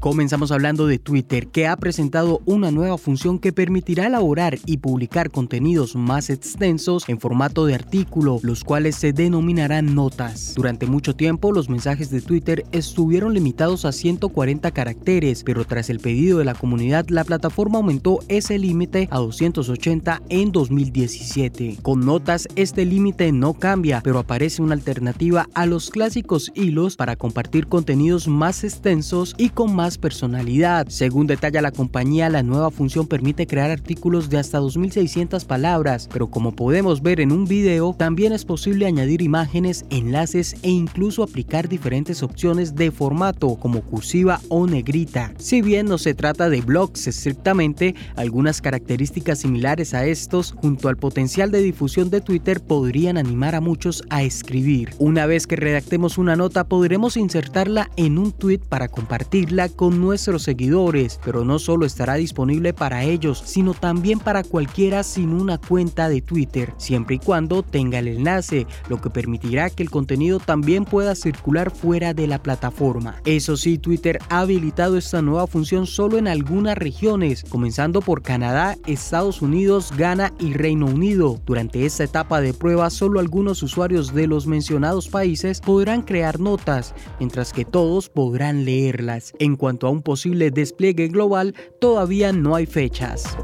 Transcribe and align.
Comenzamos 0.00 0.52
hablando 0.52 0.86
de 0.86 1.00
Twitter, 1.00 1.48
que 1.48 1.66
ha 1.66 1.76
presentado 1.76 2.40
una 2.44 2.70
nueva 2.70 2.98
función 2.98 3.40
que 3.40 3.52
permitirá 3.52 4.06
elaborar 4.06 4.56
y 4.64 4.76
publicar 4.76 5.28
contenidos 5.28 5.96
más 5.96 6.30
extensos 6.30 7.08
en 7.08 7.18
formato 7.18 7.66
de 7.66 7.74
artículo, 7.74 8.38
los 8.42 8.62
cuales 8.62 8.94
se 8.94 9.12
denominarán 9.12 9.96
notas. 9.96 10.54
Durante 10.54 10.86
mucho 10.86 11.16
tiempo, 11.16 11.50
los 11.50 11.68
mensajes 11.68 12.10
de 12.10 12.20
Twitter 12.20 12.64
estuvieron 12.70 13.34
limitados 13.34 13.84
a 13.84 13.90
140 13.90 14.70
caracteres, 14.70 15.42
pero 15.42 15.64
tras 15.64 15.90
el 15.90 15.98
pedido 15.98 16.38
de 16.38 16.44
la 16.44 16.54
comunidad, 16.54 17.08
la 17.08 17.24
plataforma 17.24 17.78
aumentó 17.78 18.20
ese 18.28 18.56
límite 18.56 19.08
a 19.10 19.18
280 19.18 20.22
en 20.28 20.52
2017. 20.52 21.78
Con 21.82 22.06
notas, 22.06 22.46
este 22.54 22.84
límite 22.84 23.32
no 23.32 23.54
cambia, 23.54 24.00
pero 24.04 24.20
aparece 24.20 24.62
una 24.62 24.74
alternativa 24.74 25.48
a 25.54 25.66
los 25.66 25.90
clásicos 25.90 26.52
hilos 26.54 26.94
para 26.94 27.16
compartir 27.16 27.66
contenidos 27.66 28.28
más 28.28 28.62
extensos 28.62 29.34
y 29.38 29.48
con 29.48 29.74
más 29.74 29.87
personalidad. 29.96 30.88
Según 30.88 31.26
detalla 31.26 31.62
la 31.62 31.72
compañía, 31.72 32.28
la 32.28 32.42
nueva 32.42 32.70
función 32.70 33.06
permite 33.06 33.46
crear 33.46 33.70
artículos 33.70 34.28
de 34.28 34.38
hasta 34.38 34.58
2600 34.58 35.46
palabras, 35.46 36.08
pero 36.12 36.26
como 36.26 36.52
podemos 36.52 37.00
ver 37.00 37.20
en 37.20 37.32
un 37.32 37.46
video, 37.46 37.94
también 37.96 38.32
es 38.32 38.44
posible 38.44 38.86
añadir 38.86 39.22
imágenes, 39.22 39.86
enlaces 39.88 40.56
e 40.62 40.70
incluso 40.70 41.22
aplicar 41.22 41.68
diferentes 41.68 42.22
opciones 42.22 42.74
de 42.74 42.90
formato 42.90 43.54
como 43.54 43.82
cursiva 43.82 44.40
o 44.48 44.66
negrita. 44.66 45.32
Si 45.38 45.62
bien 45.62 45.86
no 45.86 45.98
se 45.98 46.14
trata 46.14 46.50
de 46.50 46.60
blogs 46.60 47.06
estrictamente, 47.06 47.94
algunas 48.16 48.60
características 48.60 49.38
similares 49.38 49.94
a 49.94 50.04
estos, 50.06 50.52
junto 50.52 50.88
al 50.88 50.96
potencial 50.96 51.50
de 51.50 51.62
difusión 51.62 52.10
de 52.10 52.20
Twitter, 52.20 52.60
podrían 52.60 53.16
animar 53.16 53.54
a 53.54 53.60
muchos 53.60 54.02
a 54.10 54.22
escribir. 54.22 54.90
Una 54.98 55.26
vez 55.26 55.46
que 55.46 55.56
redactemos 55.56 56.18
una 56.18 56.34
nota, 56.34 56.64
podremos 56.64 57.16
insertarla 57.16 57.90
en 57.96 58.18
un 58.18 58.32
tweet 58.32 58.60
para 58.68 58.88
compartirla 58.88 59.68
con 59.78 60.00
nuestros 60.00 60.42
seguidores, 60.42 61.20
pero 61.24 61.44
no 61.44 61.60
solo 61.60 61.86
estará 61.86 62.14
disponible 62.14 62.74
para 62.74 63.04
ellos, 63.04 63.40
sino 63.46 63.74
también 63.74 64.18
para 64.18 64.42
cualquiera 64.42 65.04
sin 65.04 65.32
una 65.32 65.56
cuenta 65.56 66.08
de 66.08 66.20
Twitter, 66.20 66.74
siempre 66.78 67.14
y 67.14 67.18
cuando 67.20 67.62
tenga 67.62 68.00
el 68.00 68.08
enlace, 68.08 68.66
lo 68.88 69.00
que 69.00 69.08
permitirá 69.08 69.70
que 69.70 69.84
el 69.84 69.90
contenido 69.90 70.40
también 70.40 70.84
pueda 70.84 71.14
circular 71.14 71.70
fuera 71.70 72.12
de 72.12 72.26
la 72.26 72.42
plataforma. 72.42 73.22
Eso 73.24 73.56
sí, 73.56 73.78
Twitter 73.78 74.18
ha 74.30 74.40
habilitado 74.40 74.96
esta 74.96 75.22
nueva 75.22 75.46
función 75.46 75.86
solo 75.86 76.18
en 76.18 76.26
algunas 76.26 76.76
regiones, 76.76 77.44
comenzando 77.48 78.00
por 78.00 78.22
Canadá, 78.22 78.76
Estados 78.86 79.42
Unidos, 79.42 79.92
Ghana 79.96 80.34
y 80.40 80.54
Reino 80.54 80.86
Unido. 80.86 81.40
Durante 81.46 81.86
esta 81.86 82.02
etapa 82.02 82.40
de 82.40 82.52
prueba, 82.52 82.90
solo 82.90 83.20
algunos 83.20 83.62
usuarios 83.62 84.12
de 84.12 84.26
los 84.26 84.48
mencionados 84.48 85.06
países 85.06 85.60
podrán 85.60 86.02
crear 86.02 86.40
notas, 86.40 86.96
mientras 87.20 87.52
que 87.52 87.64
todos 87.64 88.08
podrán 88.08 88.64
leerlas. 88.64 89.34
A 89.68 89.90
un 89.90 90.02
posible 90.02 90.50
despliegue 90.50 91.08
global, 91.08 91.54
todavía 91.80 92.32
no 92.32 92.54
hay 92.54 92.66
fechas. 92.66 93.36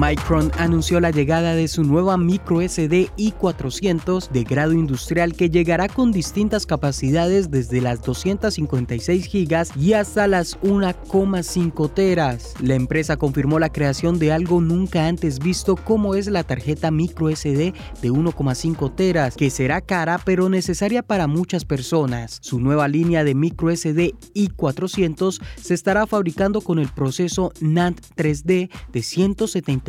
Micron 0.00 0.52
anunció 0.58 1.00
la 1.00 1.10
llegada 1.10 1.56
de 1.56 1.66
su 1.66 1.82
nueva 1.82 2.16
micro 2.16 2.60
SD 2.60 3.10
i400 3.16 4.30
de 4.30 4.44
grado 4.44 4.72
industrial 4.72 5.34
que 5.34 5.50
llegará 5.50 5.88
con 5.88 6.12
distintas 6.12 6.66
capacidades 6.66 7.50
desde 7.50 7.80
las 7.80 8.02
256 8.02 9.28
GB 9.28 9.76
y 9.76 9.94
hasta 9.94 10.28
las 10.28 10.60
1,5 10.60 11.92
teras. 11.92 12.54
La 12.62 12.76
empresa 12.76 13.16
confirmó 13.16 13.58
la 13.58 13.70
creación 13.70 14.20
de 14.20 14.30
algo 14.30 14.60
nunca 14.60 15.08
antes 15.08 15.40
visto 15.40 15.74
como 15.74 16.14
es 16.14 16.28
la 16.28 16.44
tarjeta 16.44 16.92
micro 16.92 17.28
SD 17.28 17.74
de 18.00 18.10
1,5 18.12 18.94
teras, 18.94 19.34
que 19.34 19.50
será 19.50 19.80
cara 19.80 20.20
pero 20.24 20.48
necesaria 20.48 21.02
para 21.02 21.26
muchas 21.26 21.64
personas. 21.64 22.38
Su 22.40 22.60
nueva 22.60 22.86
línea 22.86 23.24
de 23.24 23.34
micro 23.34 23.74
SD 23.74 24.14
i400 24.36 25.42
se 25.60 25.74
estará 25.74 26.06
fabricando 26.06 26.60
con 26.60 26.78
el 26.78 26.88
proceso 26.88 27.52
NAND 27.60 27.98
3D 28.16 28.70
de 28.92 29.02
170 29.02 29.87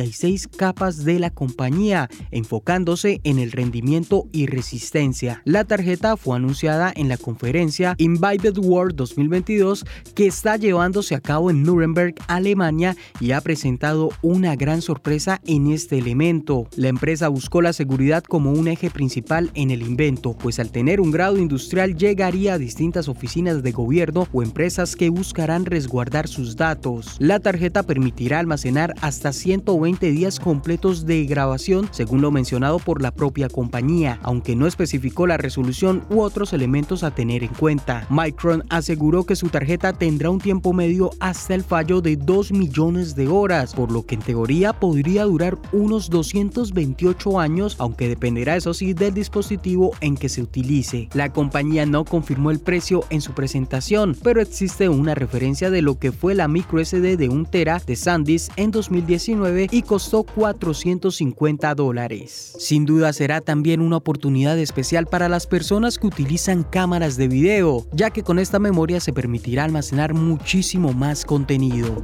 capas 0.56 1.04
de 1.04 1.18
la 1.18 1.30
compañía, 1.30 2.08
enfocándose 2.30 3.20
en 3.24 3.38
el 3.38 3.52
rendimiento 3.52 4.26
y 4.32 4.46
resistencia. 4.46 5.42
La 5.44 5.64
tarjeta 5.64 6.16
fue 6.16 6.36
anunciada 6.36 6.92
en 6.94 7.08
la 7.08 7.16
conferencia 7.16 7.94
Invited 7.98 8.58
World 8.58 8.96
2022 8.96 9.84
que 10.14 10.26
está 10.26 10.56
llevándose 10.56 11.14
a 11.14 11.20
cabo 11.20 11.50
en 11.50 11.62
Nuremberg, 11.62 12.14
Alemania 12.28 12.96
y 13.20 13.32
ha 13.32 13.40
presentado 13.40 14.10
una 14.22 14.56
gran 14.56 14.82
sorpresa 14.82 15.40
en 15.46 15.70
este 15.70 15.98
elemento. 15.98 16.66
La 16.76 16.88
empresa 16.88 17.28
buscó 17.28 17.62
la 17.62 17.72
seguridad 17.72 18.22
como 18.22 18.52
un 18.52 18.68
eje 18.68 18.90
principal 18.90 19.50
en 19.54 19.70
el 19.70 19.82
invento, 19.82 20.36
pues 20.36 20.58
al 20.58 20.70
tener 20.70 21.00
un 21.00 21.10
grado 21.10 21.38
industrial 21.38 21.96
llegaría 21.96 22.54
a 22.54 22.58
distintas 22.58 23.08
oficinas 23.08 23.62
de 23.62 23.72
gobierno 23.72 24.28
o 24.32 24.42
empresas 24.42 24.96
que 24.96 25.10
buscarán 25.10 25.66
resguardar 25.66 26.28
sus 26.28 26.56
datos. 26.56 27.16
La 27.18 27.40
tarjeta 27.40 27.82
permitirá 27.82 28.38
almacenar 28.38 28.94
hasta 29.00 29.32
120 29.32 29.89
días 29.98 30.40
completos 30.40 31.04
de 31.04 31.24
grabación, 31.24 31.88
según 31.90 32.20
lo 32.20 32.30
mencionado 32.30 32.78
por 32.78 33.02
la 33.02 33.10
propia 33.10 33.48
compañía, 33.48 34.18
aunque 34.22 34.56
no 34.56 34.66
especificó 34.66 35.26
la 35.26 35.36
resolución 35.36 36.04
u 36.10 36.20
otros 36.20 36.52
elementos 36.52 37.02
a 37.02 37.10
tener 37.10 37.42
en 37.42 37.52
cuenta. 37.54 38.06
Micron 38.08 38.64
aseguró 38.70 39.24
que 39.24 39.36
su 39.36 39.48
tarjeta 39.48 39.92
tendrá 39.92 40.30
un 40.30 40.40
tiempo 40.40 40.72
medio 40.72 41.10
hasta 41.20 41.54
el 41.54 41.64
fallo 41.64 42.00
de 42.00 42.16
2 42.16 42.52
millones 42.52 43.14
de 43.14 43.28
horas, 43.28 43.74
por 43.74 43.90
lo 43.90 44.06
que 44.06 44.14
en 44.14 44.22
teoría 44.22 44.72
podría 44.72 45.24
durar 45.24 45.58
unos 45.72 46.08
228 46.08 47.40
años, 47.40 47.76
aunque 47.78 48.08
dependerá 48.08 48.56
eso 48.56 48.72
sí 48.72 48.94
del 48.94 49.14
dispositivo 49.14 49.92
en 50.00 50.16
que 50.16 50.28
se 50.28 50.42
utilice. 50.42 51.08
La 51.14 51.32
compañía 51.32 51.84
no 51.86 52.04
confirmó 52.04 52.50
el 52.50 52.60
precio 52.60 53.04
en 53.10 53.20
su 53.20 53.32
presentación, 53.32 54.16
pero 54.22 54.40
existe 54.40 54.88
una 54.88 55.14
referencia 55.14 55.70
de 55.70 55.82
lo 55.82 55.98
que 55.98 56.12
fue 56.12 56.34
la 56.34 56.48
micro 56.48 56.84
SD 56.84 57.16
de 57.16 57.28
1 57.28 57.44
tera 57.50 57.82
de 57.86 57.96
SanDisk 57.96 58.52
en 58.56 58.70
2019 58.70 59.68
y 59.70 59.79
costó 59.82 60.22
450 60.22 61.74
dólares. 61.74 62.54
Sin 62.58 62.86
duda 62.86 63.12
será 63.12 63.40
también 63.40 63.80
una 63.80 63.96
oportunidad 63.96 64.58
especial 64.58 65.06
para 65.06 65.28
las 65.28 65.46
personas 65.46 65.98
que 65.98 66.06
utilizan 66.06 66.62
cámaras 66.62 67.16
de 67.16 67.28
video, 67.28 67.86
ya 67.92 68.10
que 68.10 68.22
con 68.22 68.38
esta 68.38 68.58
memoria 68.58 69.00
se 69.00 69.12
permitirá 69.12 69.64
almacenar 69.64 70.14
muchísimo 70.14 70.92
más 70.92 71.24
contenido. 71.24 72.02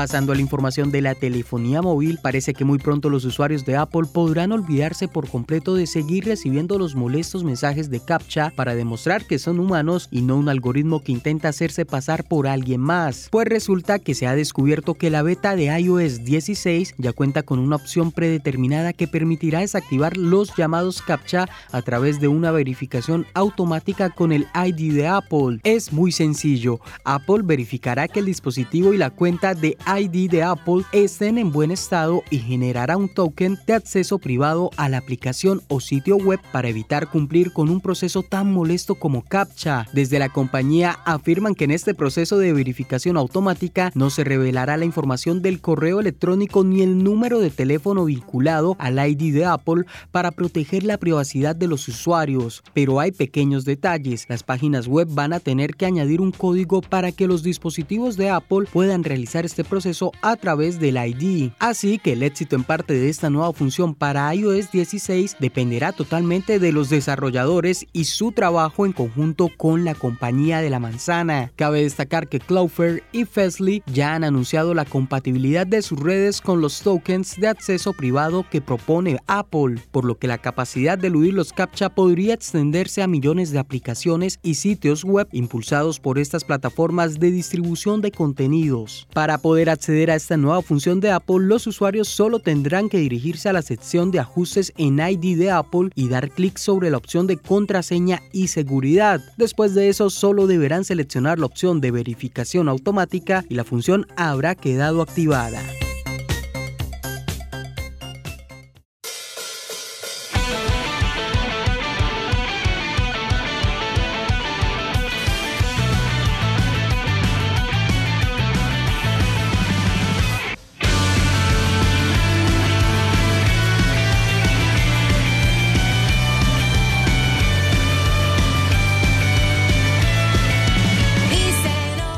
Pasando 0.00 0.32
a 0.32 0.34
la 0.34 0.40
información 0.40 0.90
de 0.90 1.02
la 1.02 1.14
telefonía 1.14 1.82
móvil, 1.82 2.18
parece 2.22 2.54
que 2.54 2.64
muy 2.64 2.78
pronto 2.78 3.10
los 3.10 3.26
usuarios 3.26 3.66
de 3.66 3.76
Apple 3.76 4.08
podrán 4.10 4.50
olvidarse 4.50 5.08
por 5.08 5.28
completo 5.28 5.74
de 5.74 5.86
seguir 5.86 6.24
recibiendo 6.24 6.78
los 6.78 6.94
molestos 6.94 7.44
mensajes 7.44 7.90
de 7.90 8.00
CAPTCHA 8.00 8.54
para 8.56 8.74
demostrar 8.74 9.26
que 9.26 9.38
son 9.38 9.60
humanos 9.60 10.08
y 10.10 10.22
no 10.22 10.38
un 10.38 10.48
algoritmo 10.48 11.02
que 11.02 11.12
intenta 11.12 11.50
hacerse 11.50 11.84
pasar 11.84 12.24
por 12.24 12.46
alguien 12.46 12.80
más. 12.80 13.28
Pues 13.30 13.46
resulta 13.46 13.98
que 13.98 14.14
se 14.14 14.26
ha 14.26 14.34
descubierto 14.34 14.94
que 14.94 15.10
la 15.10 15.20
beta 15.20 15.54
de 15.54 15.66
iOS 15.66 16.24
16 16.24 16.94
ya 16.96 17.12
cuenta 17.12 17.42
con 17.42 17.58
una 17.58 17.76
opción 17.76 18.10
predeterminada 18.10 18.94
que 18.94 19.06
permitirá 19.06 19.60
desactivar 19.60 20.16
los 20.16 20.56
llamados 20.56 21.02
CAPTCHA 21.02 21.46
a 21.72 21.82
través 21.82 22.20
de 22.20 22.28
una 22.28 22.52
verificación 22.52 23.26
automática 23.34 24.08
con 24.08 24.32
el 24.32 24.46
ID 24.54 24.94
de 24.94 25.08
Apple. 25.08 25.60
Es 25.62 25.92
muy 25.92 26.10
sencillo. 26.10 26.80
Apple 27.04 27.42
verificará 27.42 28.08
que 28.08 28.20
el 28.20 28.24
dispositivo 28.24 28.94
y 28.94 28.96
la 28.96 29.10
cuenta 29.10 29.52
de 29.54 29.76
ID 29.98 30.30
de 30.30 30.42
Apple 30.42 30.84
estén 30.92 31.36
en 31.36 31.50
buen 31.50 31.70
estado 31.70 32.22
y 32.30 32.38
generará 32.38 32.96
un 32.96 33.08
token 33.08 33.58
de 33.66 33.74
acceso 33.74 34.18
privado 34.18 34.70
a 34.76 34.88
la 34.88 34.98
aplicación 34.98 35.62
o 35.68 35.80
sitio 35.80 36.16
web 36.16 36.38
para 36.52 36.68
evitar 36.68 37.08
cumplir 37.08 37.52
con 37.52 37.68
un 37.68 37.80
proceso 37.80 38.22
tan 38.22 38.52
molesto 38.52 38.94
como 38.94 39.22
CAPTCHA. 39.22 39.88
Desde 39.92 40.18
la 40.18 40.28
compañía 40.28 40.98
afirman 41.04 41.54
que 41.54 41.64
en 41.64 41.72
este 41.72 41.94
proceso 41.94 42.38
de 42.38 42.52
verificación 42.52 43.16
automática 43.16 43.90
no 43.94 44.10
se 44.10 44.22
revelará 44.22 44.76
la 44.76 44.84
información 44.84 45.42
del 45.42 45.60
correo 45.60 46.00
electrónico 46.00 46.62
ni 46.62 46.82
el 46.82 47.02
número 47.02 47.40
de 47.40 47.50
teléfono 47.50 48.04
vinculado 48.04 48.76
al 48.78 48.98
ID 48.98 49.34
de 49.34 49.44
Apple 49.44 49.84
para 50.12 50.30
proteger 50.30 50.84
la 50.84 50.98
privacidad 50.98 51.56
de 51.56 51.66
los 51.66 51.88
usuarios. 51.88 52.62
Pero 52.74 53.00
hay 53.00 53.10
pequeños 53.10 53.64
detalles. 53.64 54.26
Las 54.28 54.42
páginas 54.42 54.86
web 54.86 55.08
van 55.10 55.32
a 55.32 55.40
tener 55.40 55.74
que 55.74 55.86
añadir 55.86 56.20
un 56.20 56.32
código 56.32 56.80
para 56.80 57.10
que 57.10 57.26
los 57.26 57.42
dispositivos 57.42 58.16
de 58.16 58.30
Apple 58.30 58.66
puedan 58.72 59.02
realizar 59.02 59.44
este 59.44 59.64
proceso 59.70 60.12
a 60.20 60.36
través 60.36 60.78
del 60.78 60.98
ID. 60.98 61.52
Así 61.58 61.98
que 61.98 62.12
el 62.12 62.22
éxito 62.22 62.56
en 62.56 62.64
parte 62.64 62.92
de 62.92 63.08
esta 63.08 63.30
nueva 63.30 63.54
función 63.54 63.94
para 63.94 64.34
iOS 64.34 64.70
16 64.70 65.36
dependerá 65.40 65.92
totalmente 65.92 66.58
de 66.58 66.72
los 66.72 66.90
desarrolladores 66.90 67.86
y 67.94 68.04
su 68.04 68.32
trabajo 68.32 68.84
en 68.84 68.92
conjunto 68.92 69.48
con 69.56 69.84
la 69.84 69.94
compañía 69.94 70.60
de 70.60 70.68
la 70.68 70.80
manzana. 70.80 71.52
Cabe 71.56 71.82
destacar 71.82 72.28
que 72.28 72.40
Cloudflare 72.40 73.04
y 73.12 73.24
Fastly 73.24 73.82
ya 73.86 74.14
han 74.14 74.24
anunciado 74.24 74.74
la 74.74 74.84
compatibilidad 74.84 75.66
de 75.66 75.80
sus 75.82 75.98
redes 75.98 76.40
con 76.40 76.60
los 76.60 76.82
tokens 76.82 77.36
de 77.36 77.48
acceso 77.48 77.92
privado 77.92 78.44
que 78.50 78.60
propone 78.60 79.18
Apple, 79.26 79.80
por 79.90 80.04
lo 80.04 80.18
que 80.18 80.26
la 80.26 80.38
capacidad 80.38 80.98
de 80.98 81.06
eludir 81.06 81.34
los 81.34 81.52
CAPTCHA 81.52 81.90
podría 81.90 82.34
extenderse 82.34 83.02
a 83.02 83.06
millones 83.06 83.52
de 83.52 83.58
aplicaciones 83.58 84.38
y 84.42 84.54
sitios 84.54 85.04
web 85.04 85.28
impulsados 85.32 86.00
por 86.00 86.18
estas 86.18 86.44
plataformas 86.44 87.20
de 87.20 87.30
distribución 87.30 88.00
de 88.00 88.10
contenidos. 88.10 89.06
Para 89.12 89.38
poder 89.38 89.59
acceder 89.68 90.10
a 90.10 90.14
esta 90.14 90.36
nueva 90.36 90.62
función 90.62 91.00
de 91.00 91.10
Apple, 91.10 91.40
los 91.40 91.66
usuarios 91.66 92.08
solo 92.08 92.38
tendrán 92.38 92.88
que 92.88 92.98
dirigirse 92.98 93.48
a 93.48 93.52
la 93.52 93.62
sección 93.62 94.10
de 94.10 94.20
ajustes 94.20 94.72
en 94.76 94.98
ID 94.98 95.36
de 95.36 95.50
Apple 95.50 95.90
y 95.94 96.08
dar 96.08 96.30
clic 96.30 96.56
sobre 96.56 96.90
la 96.90 96.96
opción 96.96 97.26
de 97.26 97.36
contraseña 97.36 98.22
y 98.32 98.48
seguridad. 98.48 99.20
Después 99.36 99.74
de 99.74 99.88
eso, 99.88 100.08
solo 100.08 100.46
deberán 100.46 100.84
seleccionar 100.84 101.38
la 101.38 101.46
opción 101.46 101.80
de 101.80 101.90
verificación 101.90 102.68
automática 102.68 103.44
y 103.48 103.54
la 103.54 103.64
función 103.64 104.06
habrá 104.16 104.54
quedado 104.54 105.02
activada. 105.02 105.60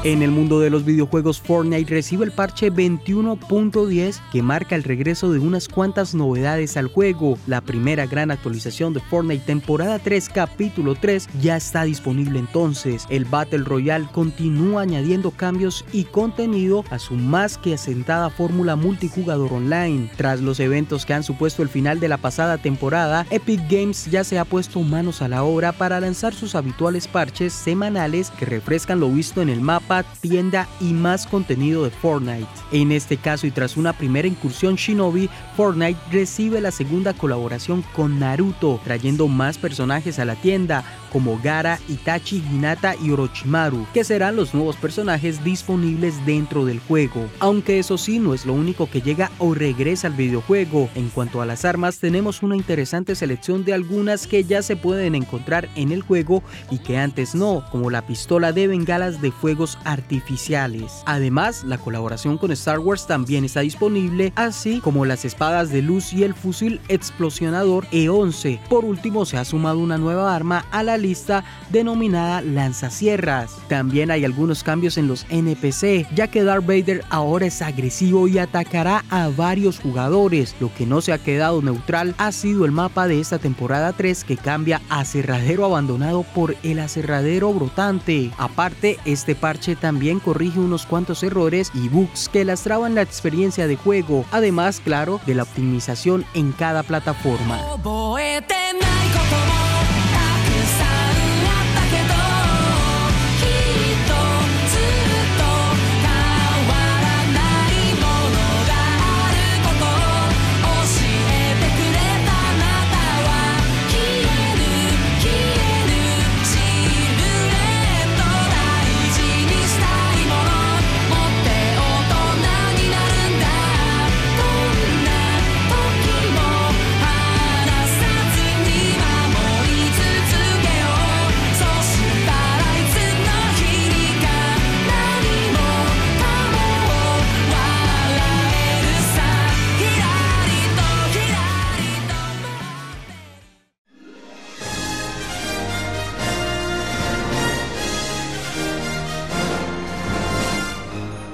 En 0.05 0.21
el 0.21 0.33
mundo 0.33 0.59
de 0.59 0.69
los 0.69 0.85
videojuegos, 0.85 1.41
Fortnite 1.41 1.89
recibe 1.89 2.25
el 2.25 2.33
parche 2.33 2.73
21.10 2.73 4.21
que 4.33 4.43
marca 4.43 4.75
el 4.75 4.83
regreso 4.83 5.31
de 5.31 5.39
unas 5.39 5.69
cuantas 5.69 6.13
novedades 6.13 6.77
al 6.77 6.89
juego. 6.89 7.39
La 7.47 7.61
primera 7.61 8.07
gran 8.07 8.33
actualización 8.33 8.95
de 8.95 9.01
Fortnite 9.01 9.45
temporada 9.47 10.01
3 10.01 10.29
capítulo 10.31 10.97
3 10.97 11.29
ya 11.41 11.57
está 11.57 11.85
disponible 11.85 12.41
entonces. 12.41 13.07
El 13.11 13.27
Battle 13.27 13.63
Royale 13.63 14.09
continúa 14.11 14.83
añadiendo 14.83 15.31
cambios 15.31 15.85
y 15.93 16.03
contenido 16.03 16.85
a 16.91 16.99
su 16.99 17.15
más 17.15 17.57
que 17.57 17.75
asentada 17.75 18.29
fórmula 18.29 18.75
multijugador 18.75 19.53
online. 19.53 20.11
Tras 20.17 20.41
los 20.41 20.59
eventos 20.59 21.07
que 21.07 21.15
han 21.15 21.23
supuesto 21.23 21.63
el 21.63 21.69
final 21.69 22.01
de 22.01 22.09
la 22.09 22.17
pasada 22.17 22.59
temporada, 22.59 23.25
Epic 23.31 23.61
Games 23.71 24.11
ya 24.11 24.25
se 24.25 24.41
ha 24.41 24.45
puesto 24.45 24.81
manos 24.81 25.23
a 25.23 25.29
la 25.29 25.45
obra 25.45 25.71
para 25.71 26.01
lanzar 26.01 26.35
sus 26.35 26.57
habituales 26.57 27.07
parches 27.07 27.53
semanales 27.53 28.33
que 28.33 28.47
refrescan 28.47 28.99
lo 28.99 29.09
visto 29.09 29.41
en 29.43 29.49
el 29.49 29.61
mapa 29.61 29.92
tienda 30.03 30.67
y 30.81 30.93
más 30.95 31.27
contenido 31.27 31.85
de 31.85 31.91
Fortnite. 31.91 32.47
En 32.71 32.93
este 32.93 33.19
caso 33.19 33.47
y 33.47 33.51
tras 33.51 33.77
una 33.77 33.93
primera 33.93 34.27
incursión 34.27 34.77
Shinobi, 34.77 35.29
Fortnite 35.57 36.01
recibe 36.11 36.61
la 36.63 36.71
segunda 36.71 37.13
colaboración 37.13 37.83
con 37.95 38.19
Naruto, 38.19 38.81
trayendo 38.85 39.29
más 39.29 39.59
personajes 39.59 40.19
a 40.19 40.25
la 40.25 40.37
tienda, 40.37 40.85
como 41.13 41.39
Gara, 41.43 41.79
Itachi, 41.89 42.43
Hinata 42.51 42.97
y 42.97 43.11
Orochimaru, 43.11 43.87
que 43.93 44.03
serán 44.03 44.35
los 44.35 44.55
nuevos 44.55 44.77
personajes 44.77 45.45
disponibles 45.45 46.25
dentro 46.25 46.65
del 46.65 46.81
juego. 46.81 47.29
Aunque 47.39 47.79
eso 47.79 47.99
sí 47.99 48.19
no 48.19 48.33
es 48.35 48.47
lo 48.47 48.55
único 48.55 48.89
que 48.89 49.03
llega 49.03 49.31
o 49.39 49.55
regresa 49.55 50.07
al 50.07 50.15
videojuego. 50.15 50.89
En 50.95 51.11
cuanto 51.11 51.43
a 51.43 51.47
las 51.47 51.65
armas, 51.65 51.99
tenemos 51.99 52.43
una 52.43 52.57
interesante 52.57 53.15
selección 53.15 53.65
de 53.65 53.75
algunas 53.75 54.27
que 54.27 54.45
ya 54.45 54.63
se 54.63 54.77
pueden 54.77 55.15
encontrar 55.15 55.69
en 55.77 55.93
el 55.93 56.03
juego 56.03 56.43
y 56.71 56.79
que 56.79 56.97
antes 56.99 57.35
no, 57.35 57.65
como 57.71 57.91
la 57.91 58.07
pistola 58.07 58.53
de 58.53 58.69
bengalas 58.69 59.21
de 59.21 59.33
fuegos 59.33 59.79
artificiales. 59.85 61.03
Además, 61.05 61.65
la 61.65 61.79
colaboración 61.79 62.39
con 62.39 62.53
Star 62.53 62.79
Wars 62.79 63.07
también 63.07 63.45
está 63.45 63.61
disponible, 63.61 64.33
así 64.37 64.81
como 64.81 65.05
las 65.05 65.25
espadas 65.25 65.71
de 65.71 65.83
luz 65.83 66.13
y 66.13 66.23
el 66.23 66.35
fusil 66.35 66.81
explosionador 66.89 67.87
E-11. 67.93 68.61
Por 68.69 68.85
último, 68.85 69.27
se 69.27 69.37
ha 69.37 69.45
sumado 69.45 69.79
una 69.79 69.99
nueva 69.99 70.35
arma 70.35 70.65
a 70.71 70.83
la 70.83 71.02
lista 71.03 71.45
denominada 71.71 72.41
lanzacierras. 72.41 73.59
También 73.69 74.11
hay 74.11 74.25
algunos 74.25 74.63
cambios 74.63 74.97
en 74.97 75.09
los 75.09 75.27
NPC, 75.29 76.07
ya 76.15 76.29
que 76.29 76.45
Darth 76.45 76.65
Vader 76.65 77.05
ahora 77.11 77.47
es 77.47 77.61
agresivo 77.61 78.29
y 78.29 78.39
atacará 78.39 79.05
a 79.11 79.29
varios 79.29 79.79
jugadores. 79.79 80.55
Lo 80.61 80.73
que 80.73 80.87
no 80.87 81.01
se 81.01 81.13
ha 81.13 81.19
quedado 81.19 81.61
neutral 81.61 82.15
ha 82.19 82.33
sido 82.33 82.65
el 82.65 82.73
mapa 82.73 83.07
de 83.09 83.21
esta 83.21 83.39
temporada 83.39 83.93
3 83.93 84.25
que 84.25 84.37
cambia 84.37 84.81
a 84.89 85.01
aserradero 85.01 85.65
abandonado 85.65 86.23
por 86.23 86.57
el 86.63 86.79
aserradero 86.79 87.53
brotante. 87.53 88.31
Aparte, 88.39 88.99
este 89.05 89.35
parche 89.35 89.77
también 89.77 90.21
corrige 90.21 90.59
unos 90.59 90.87
cuantos 90.87 91.23
errores 91.23 91.71
y 91.75 91.89
bugs 91.89 92.29
que 92.29 92.45
lastraban 92.45 92.95
la 92.95 93.03
experiencia 93.03 93.67
de 93.67 93.77
juego, 93.77 94.25
además, 94.31 94.81
claro, 94.83 95.21
de 95.27 95.35
la 95.35 95.43
optimización 95.43 96.25
en 96.35 96.53
cada 96.53 96.83
plataforma. 96.83 97.59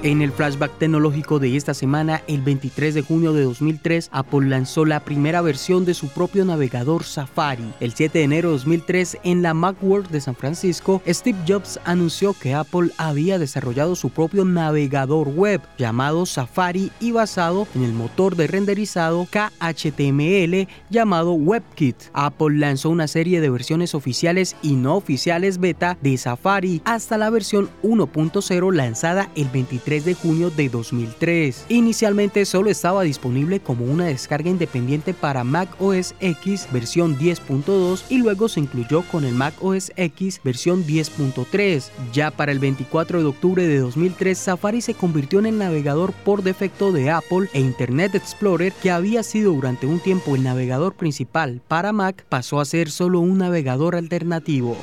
En 0.09 0.23
el 0.23 0.31
flashback 0.31 0.75
tecnológico 0.79 1.37
de 1.37 1.55
esta 1.55 1.75
semana, 1.75 2.23
el 2.25 2.41
23 2.41 2.95
de 2.95 3.03
junio 3.03 3.31
de 3.31 3.43
2003, 3.43 4.09
Apple 4.11 4.49
lanzó 4.49 4.83
la 4.83 5.01
primera 5.01 5.43
versión 5.43 5.85
de 5.85 5.93
su 5.93 6.07
propio 6.07 6.43
navegador 6.45 7.03
Safari. 7.03 7.71
El 7.79 7.93
7 7.93 8.17
de 8.17 8.25
enero 8.25 8.47
de 8.49 8.53
2003, 8.53 9.19
en 9.23 9.43
la 9.43 9.53
Macworld 9.53 10.09
de 10.09 10.19
San 10.19 10.33
Francisco, 10.33 11.03
Steve 11.07 11.37
Jobs 11.47 11.79
anunció 11.85 12.33
que 12.33 12.55
Apple 12.55 12.89
había 12.97 13.37
desarrollado 13.37 13.95
su 13.95 14.09
propio 14.09 14.45
navegador 14.45 15.27
web 15.27 15.61
llamado 15.77 16.25
Safari 16.25 16.91
y 16.99 17.11
basado 17.11 17.67
en 17.75 17.83
el 17.83 17.93
motor 17.93 18.35
de 18.35 18.47
renderizado 18.47 19.27
KHTML 19.29 20.67
llamado 20.89 21.33
WebKit. 21.33 21.95
Apple 22.13 22.57
lanzó 22.57 22.89
una 22.89 23.07
serie 23.07 23.41
de 23.41 23.51
versiones 23.51 23.93
oficiales 23.93 24.55
y 24.63 24.73
no 24.75 24.95
oficiales 24.95 25.59
beta 25.59 25.99
de 26.01 26.17
Safari 26.17 26.81
hasta 26.83 27.19
la 27.19 27.29
versión 27.29 27.69
1.0 27.83 28.73
lanzada 28.73 29.29
el 29.35 29.49
23 29.49 29.98
23 29.99 30.05
de 30.05 30.13
junio 30.13 30.49
de 30.49 30.69
2003. 30.69 31.65
Inicialmente 31.69 32.45
solo 32.45 32.69
estaba 32.69 33.03
disponible 33.03 33.59
como 33.59 33.85
una 33.85 34.05
descarga 34.05 34.49
independiente 34.49 35.13
para 35.13 35.43
Mac 35.43 35.69
OS 35.79 36.15
X 36.19 36.67
versión 36.71 37.17
10.2 37.17 38.03
y 38.09 38.17
luego 38.17 38.47
se 38.47 38.59
incluyó 38.59 39.03
con 39.03 39.23
el 39.25 39.33
Mac 39.33 39.53
OS 39.61 39.91
X 39.95 40.41
versión 40.43 40.85
10.3. 40.85 41.89
Ya 42.13 42.31
para 42.31 42.51
el 42.51 42.59
24 42.59 43.19
de 43.19 43.25
octubre 43.25 43.67
de 43.67 43.79
2003, 43.79 44.37
Safari 44.37 44.81
se 44.81 44.93
convirtió 44.93 45.39
en 45.39 45.47
el 45.47 45.57
navegador 45.57 46.13
por 46.13 46.43
defecto 46.43 46.91
de 46.91 47.09
Apple 47.11 47.49
e 47.53 47.59
Internet 47.59 48.15
Explorer, 48.15 48.73
que 48.73 48.91
había 48.91 49.23
sido 49.23 49.53
durante 49.53 49.87
un 49.87 49.99
tiempo 49.99 50.35
el 50.35 50.43
navegador 50.43 50.93
principal 50.93 51.61
para 51.67 51.93
Mac, 51.93 52.25
pasó 52.29 52.59
a 52.59 52.65
ser 52.65 52.89
solo 52.89 53.19
un 53.19 53.37
navegador 53.37 53.95
alternativo. 53.95 54.77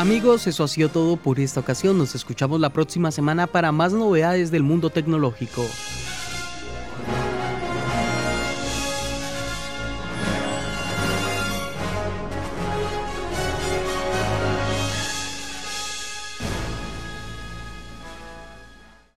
Amigos, 0.00 0.46
eso 0.46 0.64
ha 0.64 0.68
sido 0.68 0.88
todo 0.88 1.18
por 1.18 1.38
esta 1.40 1.60
ocasión. 1.60 1.98
Nos 1.98 2.14
escuchamos 2.14 2.58
la 2.58 2.70
próxima 2.70 3.10
semana 3.10 3.46
para 3.46 3.70
más 3.70 3.92
novedades 3.92 4.50
del 4.50 4.62
mundo 4.62 4.88
tecnológico. 4.88 5.62